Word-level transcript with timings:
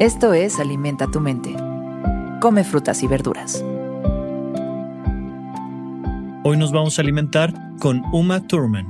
Esto 0.00 0.34
es 0.34 0.58
Alimenta 0.58 1.06
tu 1.06 1.20
mente. 1.20 1.54
Come 2.40 2.64
frutas 2.64 3.04
y 3.04 3.06
verduras. 3.06 3.64
Hoy 6.42 6.56
nos 6.56 6.72
vamos 6.72 6.98
a 6.98 7.02
alimentar 7.02 7.54
con 7.78 8.02
Uma 8.12 8.44
Thurman. 8.44 8.86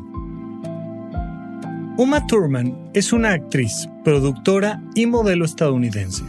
Uma 1.99 2.27
Thurman 2.27 2.91
es 2.95 3.13
una 3.13 3.33
actriz, 3.33 3.87
productora 4.03 4.83
y 4.95 5.05
modelo 5.05 5.45
estadounidense. 5.45 6.25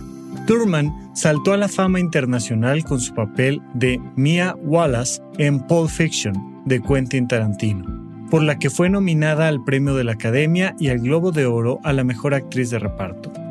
Thurman 0.45 0.93
saltó 1.15 1.53
a 1.53 1.57
la 1.57 1.69
fama 1.69 2.01
internacional 2.01 2.83
con 2.83 2.99
su 2.99 3.13
papel 3.13 3.61
de 3.75 4.01
Mia 4.17 4.55
Wallace 4.61 5.21
en 5.37 5.61
Pulp 5.61 5.89
Fiction 5.89 6.63
de 6.65 6.81
Quentin 6.81 7.29
Tarantino, 7.29 8.27
por 8.29 8.43
la 8.43 8.59
que 8.59 8.69
fue 8.69 8.89
nominada 8.89 9.47
al 9.47 9.63
Premio 9.63 9.95
de 9.95 10.03
la 10.03 10.11
Academia 10.11 10.75
y 10.77 10.89
al 10.89 10.99
Globo 10.99 11.31
de 11.31 11.45
Oro 11.45 11.79
a 11.85 11.93
la 11.93 12.03
Mejor 12.03 12.33
Actriz 12.33 12.71
de 12.71 12.79
Reparto. 12.79 13.44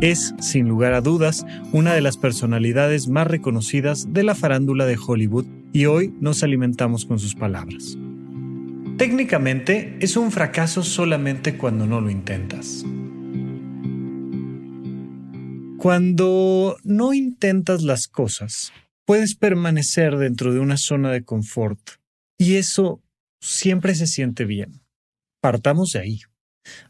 Es, 0.00 0.32
sin 0.38 0.68
lugar 0.68 0.92
a 0.92 1.00
dudas, 1.00 1.44
una 1.72 1.92
de 1.92 2.00
las 2.00 2.16
personalidades 2.16 3.08
más 3.08 3.26
reconocidas 3.26 4.12
de 4.12 4.22
la 4.22 4.36
farándula 4.36 4.86
de 4.86 4.96
Hollywood 4.96 5.46
y 5.72 5.86
hoy 5.86 6.14
nos 6.20 6.44
alimentamos 6.44 7.04
con 7.04 7.18
sus 7.18 7.34
palabras. 7.34 7.98
Técnicamente 8.96 9.96
es 10.00 10.16
un 10.16 10.30
fracaso 10.30 10.84
solamente 10.84 11.58
cuando 11.58 11.84
no 11.88 12.00
lo 12.00 12.10
intentas. 12.10 12.84
Cuando 15.78 16.76
no 16.84 17.12
intentas 17.12 17.82
las 17.82 18.06
cosas, 18.06 18.72
puedes 19.04 19.34
permanecer 19.34 20.16
dentro 20.16 20.54
de 20.54 20.60
una 20.60 20.76
zona 20.76 21.10
de 21.10 21.24
confort 21.24 21.80
y 22.38 22.54
eso 22.54 23.02
siempre 23.40 23.96
se 23.96 24.06
siente 24.06 24.44
bien. 24.44 24.80
Partamos 25.40 25.90
de 25.90 25.98
ahí. 25.98 26.20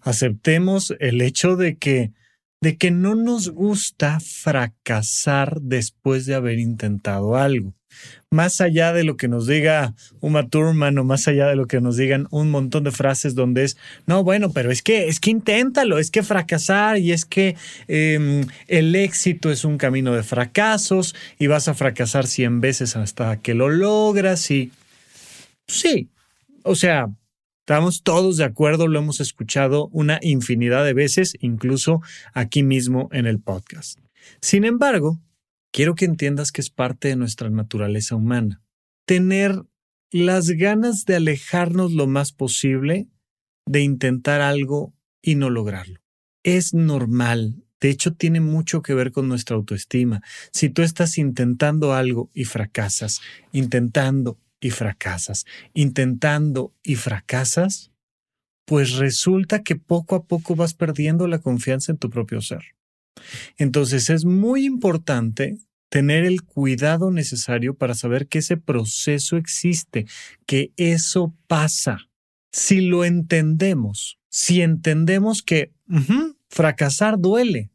Aceptemos 0.03 0.95
el 1.01 1.23
hecho 1.23 1.57
de 1.57 1.79
que 1.79 2.13
de 2.61 2.77
que 2.77 2.91
no 2.91 3.15
nos 3.15 3.51
gusta 3.51 4.19
fracasar 4.21 5.61
después 5.61 6.27
de 6.27 6.35
haber 6.35 6.59
intentado 6.59 7.37
algo. 7.37 7.73
Más 8.31 8.61
allá 8.61 8.93
de 8.93 9.05
lo 9.05 9.17
que 9.17 9.29
nos 9.29 9.47
diga 9.47 9.95
Uma 10.21 10.49
Thurman 10.49 10.99
o 10.99 11.05
más 11.05 11.27
allá 11.27 11.49
de 11.49 11.57
lo 11.57 11.67
que 11.67 11.81
nos 11.81 11.97
digan 11.97 12.27
un 12.31 12.51
montón 12.51 12.85
de 12.85 12.91
frases 12.91 13.35
donde 13.35 13.65
es, 13.65 13.77
no, 14.07 14.23
bueno, 14.23 14.53
pero 14.53 14.71
es 14.71 14.83
que, 14.83 15.09
es 15.09 15.19
que 15.19 15.31
inténtalo, 15.31 15.99
es 15.99 16.11
que 16.11 16.23
fracasar 16.23 16.99
y 16.99 17.13
es 17.13 17.25
que 17.25 17.57
em, 17.89 18.47
el 18.67 18.95
éxito 18.95 19.51
es 19.51 19.65
un 19.65 19.79
camino 19.79 20.15
de 20.15 20.23
fracasos 20.23 21.15
y 21.39 21.47
vas 21.47 21.69
a 21.69 21.75
fracasar 21.75 22.27
cien 22.27 22.61
veces 22.61 22.97
hasta 22.97 23.39
que 23.39 23.55
lo 23.55 23.69
logras 23.71 24.51
y 24.51 24.71
sí, 25.67 26.09
o 26.63 26.75
sea, 26.75 27.09
Estamos 27.69 28.03
todos 28.03 28.39
de 28.39 28.45
acuerdo, 28.45 28.89
lo 28.89 28.99
hemos 28.99 29.21
escuchado 29.21 29.89
una 29.93 30.19
infinidad 30.23 30.87
de 30.87 30.95
veces, 30.95 31.37
incluso 31.39 32.01
aquí 32.33 32.63
mismo 32.63 33.11
en 33.13 33.27
el 33.27 33.41
podcast. 33.41 33.99
Sin 34.41 34.65
embargo, 34.65 35.21
quiero 35.71 35.95
que 35.95 36.07
entiendas 36.07 36.51
que 36.51 36.63
es 36.63 36.71
parte 36.71 37.09
de 37.09 37.17
nuestra 37.17 37.51
naturaleza 37.51 38.17
humana. 38.17 38.63
Tener 39.05 39.65
las 40.11 40.49
ganas 40.49 41.05
de 41.05 41.17
alejarnos 41.17 41.93
lo 41.93 42.07
más 42.07 42.33
posible 42.33 43.07
de 43.67 43.83
intentar 43.83 44.41
algo 44.41 44.95
y 45.21 45.35
no 45.35 45.51
lograrlo. 45.51 46.01
Es 46.45 46.73
normal. 46.73 47.67
De 47.83 47.91
hecho, 47.91 48.15
tiene 48.15 48.41
mucho 48.41 48.81
que 48.81 48.95
ver 48.95 49.13
con 49.13 49.29
nuestra 49.29 49.57
autoestima. 49.57 50.23
Si 50.53 50.71
tú 50.71 50.81
estás 50.81 51.19
intentando 51.19 51.93
algo 51.93 52.31
y 52.33 52.45
fracasas, 52.45 53.21
intentando 53.53 54.39
y 54.61 54.71
fracasas, 54.71 55.45
intentando 55.75 56.75
y 56.83 56.97
fracasas, 56.97 57.93
pues 58.65 58.97
resulta 58.97 59.63
que 59.63 59.77
poco 59.77 60.15
a 60.15 60.25
poco 60.25 60.55
vas 60.55 60.75
perdiendo 60.75 61.27
la 61.27 61.39
confianza 61.39 61.93
en 61.93 61.99
tu 61.99 62.11
propio 62.11 62.41
ser. 62.41 62.75
Entonces 63.57 64.11
es 64.11 64.25
muy 64.25 64.65
importante 64.65 65.59
tener 65.89 66.25
el 66.25 66.43
cuidado 66.43 67.11
necesario 67.11 67.75
para 67.75 67.95
saber 67.95 68.29
que 68.29 68.39
ese 68.39 68.57
proceso 68.57 69.37
existe, 69.37 70.07
que 70.47 70.73
eso 70.77 71.35
pasa. 71.47 71.99
Si 72.53 72.81
lo 72.81 73.05
entendemos, 73.05 74.19
si 74.29 74.61
entendemos 74.61 75.43
que 75.43 75.73
fracasar 76.51 77.19
duele, 77.19 77.71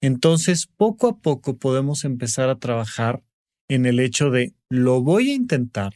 entonces 0.00 0.66
poco 0.66 1.08
a 1.08 1.18
poco 1.18 1.58
podemos 1.58 2.04
empezar 2.04 2.48
a 2.48 2.58
trabajar 2.58 3.22
en 3.68 3.86
el 3.86 4.00
hecho 4.00 4.30
de 4.30 4.54
lo 4.68 5.02
voy 5.02 5.30
a 5.30 5.34
intentar, 5.34 5.94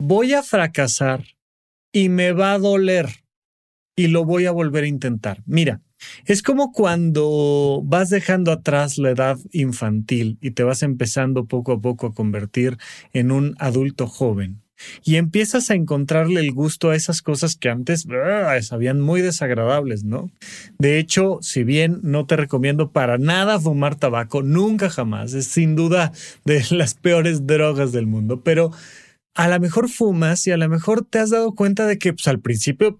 voy 0.00 0.32
a 0.32 0.42
fracasar 0.42 1.24
y 1.92 2.08
me 2.08 2.32
va 2.32 2.52
a 2.52 2.58
doler 2.58 3.24
y 3.96 4.08
lo 4.08 4.24
voy 4.24 4.46
a 4.46 4.52
volver 4.52 4.84
a 4.84 4.88
intentar. 4.88 5.42
Mira, 5.46 5.80
es 6.26 6.42
como 6.42 6.72
cuando 6.72 7.80
vas 7.84 8.10
dejando 8.10 8.52
atrás 8.52 8.98
la 8.98 9.10
edad 9.10 9.38
infantil 9.52 10.38
y 10.40 10.50
te 10.50 10.62
vas 10.62 10.82
empezando 10.82 11.46
poco 11.46 11.72
a 11.72 11.80
poco 11.80 12.08
a 12.08 12.14
convertir 12.14 12.76
en 13.12 13.30
un 13.30 13.54
adulto 13.58 14.06
joven 14.06 14.65
y 15.04 15.16
empiezas 15.16 15.70
a 15.70 15.74
encontrarle 15.74 16.40
el 16.40 16.52
gusto 16.52 16.90
a 16.90 16.96
esas 16.96 17.22
cosas 17.22 17.56
que 17.56 17.68
antes 17.68 18.06
sabían 18.62 19.00
muy 19.00 19.22
desagradables, 19.22 20.04
¿no? 20.04 20.30
De 20.78 20.98
hecho, 20.98 21.38
si 21.42 21.64
bien 21.64 22.00
no 22.02 22.26
te 22.26 22.36
recomiendo 22.36 22.90
para 22.90 23.18
nada 23.18 23.58
fumar 23.58 23.96
tabaco, 23.96 24.42
nunca 24.42 24.90
jamás, 24.90 25.34
es 25.34 25.46
sin 25.46 25.76
duda 25.76 26.12
de 26.44 26.64
las 26.70 26.94
peores 26.94 27.46
drogas 27.46 27.92
del 27.92 28.06
mundo, 28.06 28.40
pero 28.42 28.70
a 29.34 29.48
lo 29.48 29.60
mejor 29.60 29.90
fumas 29.90 30.46
y 30.46 30.50
a 30.50 30.56
lo 30.56 30.66
mejor 30.68 31.04
te 31.04 31.18
has 31.18 31.28
dado 31.30 31.54
cuenta 31.54 31.86
de 31.86 31.98
que 31.98 32.14
pues, 32.14 32.26
al 32.26 32.40
principio 32.40 32.98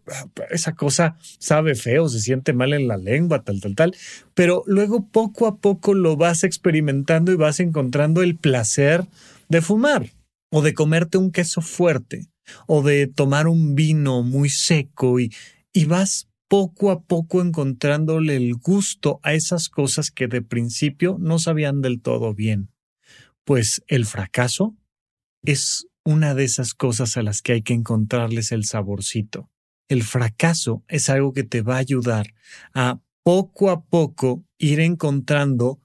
esa 0.51 0.75
cosa 0.75 1.17
sabe 1.39 1.75
feo, 1.75 2.09
se 2.11 2.21
siente 2.21 2.53
mal 2.53 2.75
en 2.75 2.89
la 2.89 2.99
lengua, 2.99 3.43
tal, 3.43 3.61
tal, 3.61 3.75
tal, 3.75 3.97
pero 4.35 4.63
luego 4.67 5.07
poco 5.07 5.47
a 5.47 5.57
poco 5.57 5.95
lo 5.95 6.17
vas 6.17 6.45
experimentando 6.45 7.33
y 7.33 7.37
vas 7.37 7.59
encontrando 7.59 8.23
el 8.23 8.37
placer 8.37 9.07
de 9.49 9.63
fumar 9.63 10.11
o 10.51 10.63
de 10.63 10.75
comerte 10.75 11.19
un 11.19 11.31
queso 11.31 11.61
fuerte, 11.61 12.29
o 12.67 12.83
de 12.83 13.07
tomar 13.07 13.49
un 13.49 13.75
vino 13.75 14.23
muy 14.23 14.49
seco 14.49 15.19
y, 15.21 15.33
y 15.73 15.85
vas 15.85 16.29
poco 16.49 16.91
a 16.91 17.03
poco 17.03 17.43
encontrándole 17.43 18.37
el 18.37 18.55
gusto 18.55 19.21
a 19.23 19.35
esas 19.35 19.69
cosas 19.69 20.11
que 20.11 20.29
de 20.29 20.43
principio 20.43 21.17
no 21.21 21.39
sabían 21.39 21.81
del 21.81 22.01
todo 22.01 22.35
bien. 22.35 22.71
Pues 23.45 23.83
el 23.89 24.07
fracaso 24.07 24.77
es 25.43 25.87
una 26.05 26.35
de 26.35 26.45
esas 26.45 26.75
cosas 26.75 27.17
a 27.17 27.23
las 27.23 27.43
que 27.43 27.53
hay 27.53 27.63
que 27.63 27.75
encontrarles 27.75 28.53
el 28.53 28.65
saborcito. 28.65 29.51
El 29.89 30.03
fracaso 30.03 30.85
es 30.89 31.09
algo 31.11 31.33
que 31.33 31.45
te 31.45 31.63
va 31.63 31.77
a 31.77 31.79
ayudar 31.79 32.35
a 32.75 33.01
poco 33.23 33.71
a 33.71 33.85
poco 33.85 34.45
ir 34.59 34.81
encontrando 34.81 35.81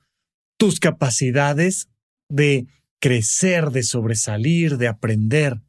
tus 0.58 0.80
capacidades 0.80 1.90
de 2.30 2.68
crecer, 3.02 3.72
de 3.72 3.84
sobresalir, 3.84 4.78
de 4.78 4.88
aprender, 4.88 5.60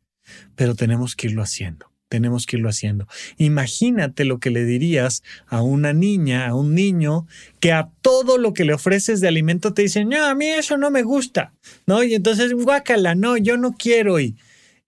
pero 0.55 0.77
tenemos 0.77 1.17
que 1.17 1.27
irlo 1.27 1.43
haciendo. 1.43 1.91
Tenemos 2.09 2.45
que 2.45 2.59
irlo 2.59 2.69
haciendo. 2.69 3.09
Imagínate 3.39 4.27
lo 4.27 4.39
que 4.39 4.51
le 4.51 4.67
dirías 4.67 5.23
a 5.47 5.63
una 5.63 5.95
niña, 5.95 6.47
a 6.47 6.55
un 6.55 6.75
niño, 6.75 7.27
que 7.59 7.73
a 7.73 7.91
todo 8.03 8.37
lo 8.37 8.53
que 8.53 8.67
le 8.67 8.75
ofreces 8.75 9.23
de 9.23 9.29
alimento 9.29 9.73
te 9.73 9.81
dicen, 9.81 10.11
no, 10.11 10.23
a 10.23 10.35
mí 10.35 10.47
eso 10.47 10.77
no 10.77 10.91
me 10.91 11.03
gusta, 11.03 11.55
¿no? 11.87 12.05
Y 12.05 12.15
entonces, 12.15 12.53
guácala, 12.53 13.15
no, 13.15 13.39
yo 13.39 13.57
no 13.57 13.73
quiero 13.73 14.21
y, 14.21 14.37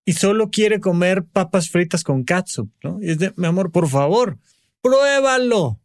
y 0.05 0.13
solo 0.13 0.51
quiere 0.51 0.81
comer 0.81 1.25
papas 1.25 1.71
fritas 1.71 2.05
con 2.05 2.25
catsup, 2.25 2.71
¿no? 2.83 2.99
Y 3.01 3.13
es 3.13 3.19
de, 3.19 3.33
mi 3.37 3.47
amor, 3.47 3.73
por 3.73 3.89
favor, 3.89 4.39
pruébalo, 4.83 5.81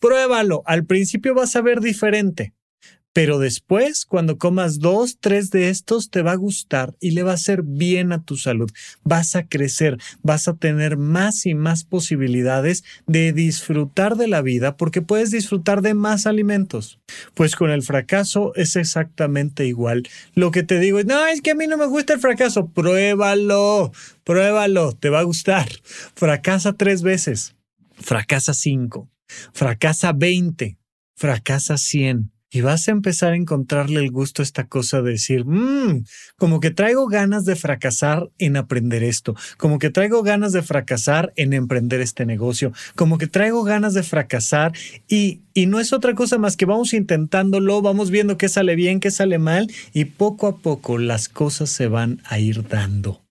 pruébalo. 0.00 0.64
Al 0.66 0.86
principio 0.86 1.34
vas 1.34 1.54
a 1.54 1.62
ver 1.62 1.80
diferente, 1.80 2.52
pero 3.14 3.38
después, 3.38 4.06
cuando 4.06 4.38
comas 4.38 4.80
dos, 4.80 5.18
tres 5.20 5.50
de 5.50 5.68
estos, 5.68 6.10
te 6.10 6.20
va 6.20 6.32
a 6.32 6.36
gustar 6.36 6.96
y 6.98 7.12
le 7.12 7.22
va 7.22 7.30
a 7.30 7.34
hacer 7.34 7.62
bien 7.62 8.10
a 8.10 8.24
tu 8.24 8.36
salud. 8.36 8.68
Vas 9.04 9.36
a 9.36 9.46
crecer, 9.46 9.98
vas 10.22 10.48
a 10.48 10.56
tener 10.56 10.96
más 10.96 11.46
y 11.46 11.54
más 11.54 11.84
posibilidades 11.84 12.82
de 13.06 13.32
disfrutar 13.32 14.16
de 14.16 14.26
la 14.26 14.42
vida 14.42 14.76
porque 14.76 15.00
puedes 15.00 15.30
disfrutar 15.30 15.80
de 15.80 15.94
más 15.94 16.26
alimentos. 16.26 16.98
Pues 17.34 17.54
con 17.54 17.70
el 17.70 17.84
fracaso 17.84 18.52
es 18.56 18.74
exactamente 18.74 19.64
igual. 19.64 20.08
Lo 20.34 20.50
que 20.50 20.64
te 20.64 20.80
digo 20.80 20.98
es, 20.98 21.06
no, 21.06 21.24
es 21.28 21.40
que 21.40 21.52
a 21.52 21.54
mí 21.54 21.68
no 21.68 21.76
me 21.76 21.86
gusta 21.86 22.14
el 22.14 22.20
fracaso. 22.20 22.66
Pruébalo, 22.66 23.92
pruébalo, 24.24 24.92
te 24.92 25.08
va 25.08 25.20
a 25.20 25.24
gustar. 25.24 25.68
Fracasa 26.16 26.72
tres 26.72 27.02
veces, 27.02 27.54
fracasa 27.92 28.54
cinco, 28.54 29.08
fracasa 29.52 30.12
veinte, 30.12 30.78
fracasa 31.14 31.78
cien 31.78 32.33
y 32.54 32.60
vas 32.60 32.86
a 32.86 32.92
empezar 32.92 33.32
a 33.32 33.36
encontrarle 33.36 33.98
el 33.98 34.12
gusto 34.12 34.40
a 34.40 34.44
esta 34.44 34.68
cosa 34.68 35.02
de 35.02 35.10
decir, 35.10 35.44
mmm, 35.44 36.04
como 36.36 36.60
que 36.60 36.70
traigo 36.70 37.08
ganas 37.08 37.44
de 37.44 37.56
fracasar 37.56 38.30
en 38.38 38.56
aprender 38.56 39.02
esto, 39.02 39.34
como 39.56 39.80
que 39.80 39.90
traigo 39.90 40.22
ganas 40.22 40.52
de 40.52 40.62
fracasar 40.62 41.32
en 41.34 41.52
emprender 41.52 42.00
este 42.00 42.24
negocio, 42.24 42.72
como 42.94 43.18
que 43.18 43.26
traigo 43.26 43.64
ganas 43.64 43.92
de 43.92 44.04
fracasar 44.04 44.72
y, 45.08 45.42
y 45.52 45.66
no 45.66 45.80
es 45.80 45.92
otra 45.92 46.14
cosa 46.14 46.38
más 46.38 46.56
que 46.56 46.64
vamos 46.64 46.94
intentándolo, 46.94 47.82
vamos 47.82 48.12
viendo 48.12 48.38
qué 48.38 48.48
sale 48.48 48.76
bien, 48.76 49.00
qué 49.00 49.10
sale 49.10 49.38
mal 49.38 49.68
y 49.92 50.04
poco 50.04 50.46
a 50.46 50.58
poco 50.58 50.96
las 50.96 51.28
cosas 51.28 51.70
se 51.70 51.88
van 51.88 52.22
a 52.24 52.38
ir 52.38 52.68
dando. 52.68 53.24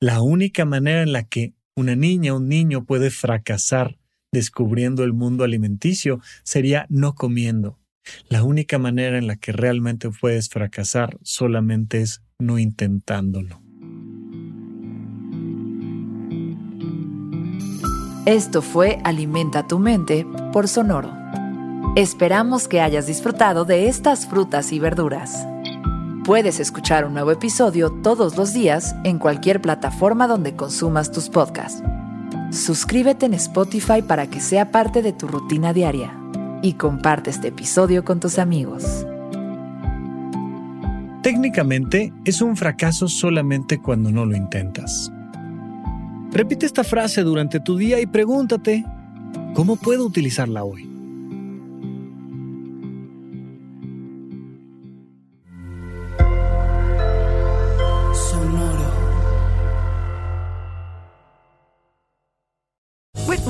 La 0.00 0.22
única 0.22 0.64
manera 0.64 1.02
en 1.02 1.12
la 1.12 1.24
que 1.24 1.52
una 1.76 1.96
niña 1.96 2.32
o 2.32 2.38
un 2.38 2.48
niño 2.48 2.86
puede 2.86 3.10
fracasar 3.10 3.98
descubriendo 4.32 5.04
el 5.04 5.12
mundo 5.12 5.44
alimenticio 5.44 6.20
sería 6.44 6.86
no 6.88 7.14
comiendo 7.14 7.83
La 8.28 8.42
única 8.42 8.78
manera 8.78 9.18
en 9.18 9.26
la 9.26 9.36
que 9.36 9.52
realmente 9.52 10.10
puedes 10.10 10.48
fracasar 10.48 11.18
solamente 11.22 12.00
es 12.00 12.22
no 12.38 12.58
intentándolo. 12.58 13.60
Esto 18.26 18.62
fue 18.62 18.98
Alimenta 19.04 19.66
tu 19.66 19.78
mente 19.78 20.26
por 20.52 20.66
Sonoro. 20.66 21.12
Esperamos 21.94 22.68
que 22.68 22.80
hayas 22.80 23.06
disfrutado 23.06 23.64
de 23.64 23.88
estas 23.88 24.26
frutas 24.26 24.72
y 24.72 24.78
verduras. 24.78 25.46
Puedes 26.24 26.58
escuchar 26.58 27.04
un 27.04 27.12
nuevo 27.12 27.30
episodio 27.30 27.90
todos 28.02 28.36
los 28.36 28.54
días 28.54 28.96
en 29.04 29.18
cualquier 29.18 29.60
plataforma 29.60 30.26
donde 30.26 30.56
consumas 30.56 31.12
tus 31.12 31.28
podcasts. 31.28 31.82
Suscríbete 32.50 33.26
en 33.26 33.34
Spotify 33.34 34.00
para 34.00 34.26
que 34.28 34.40
sea 34.40 34.70
parte 34.70 35.02
de 35.02 35.12
tu 35.12 35.28
rutina 35.28 35.74
diaria 35.74 36.23
y 36.64 36.72
comparte 36.72 37.28
este 37.28 37.48
episodio 37.48 38.06
con 38.06 38.20
tus 38.20 38.38
amigos. 38.38 39.06
Técnicamente 41.22 42.10
es 42.24 42.40
un 42.40 42.56
fracaso 42.56 43.06
solamente 43.06 43.78
cuando 43.82 44.10
no 44.10 44.24
lo 44.24 44.34
intentas. 44.34 45.12
Repite 46.32 46.64
esta 46.64 46.82
frase 46.82 47.22
durante 47.22 47.60
tu 47.60 47.76
día 47.76 48.00
y 48.00 48.06
pregúntate, 48.06 48.82
¿cómo 49.52 49.76
puedo 49.76 50.06
utilizarla 50.06 50.64
hoy? 50.64 50.93